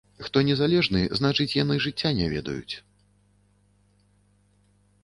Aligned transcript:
Хто 0.27 0.41
незалежны, 0.47 1.01
значыць, 1.19 1.55
яны 1.63 1.75
жыцця 1.85 2.09
не 2.21 2.31
ведаюць. 2.33 2.83